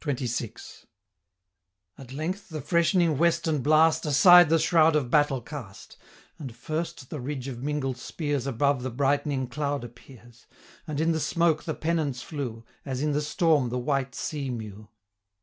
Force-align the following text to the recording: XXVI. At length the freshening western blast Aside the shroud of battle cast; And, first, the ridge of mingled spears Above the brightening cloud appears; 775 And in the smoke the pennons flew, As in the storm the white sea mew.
XXVI. 0.00 0.86
At 1.98 2.10
length 2.14 2.48
the 2.48 2.62
freshening 2.62 3.18
western 3.18 3.60
blast 3.60 4.06
Aside 4.06 4.48
the 4.48 4.58
shroud 4.58 4.96
of 4.96 5.10
battle 5.10 5.42
cast; 5.42 5.98
And, 6.38 6.56
first, 6.56 7.10
the 7.10 7.20
ridge 7.20 7.46
of 7.46 7.62
mingled 7.62 7.98
spears 7.98 8.46
Above 8.46 8.82
the 8.82 8.88
brightening 8.88 9.46
cloud 9.48 9.84
appears; 9.84 10.46
775 10.86 10.88
And 10.88 11.00
in 11.02 11.12
the 11.12 11.20
smoke 11.20 11.64
the 11.64 11.74
pennons 11.74 12.22
flew, 12.22 12.64
As 12.86 13.02
in 13.02 13.12
the 13.12 13.20
storm 13.20 13.68
the 13.68 13.76
white 13.78 14.14
sea 14.14 14.48
mew. 14.48 14.88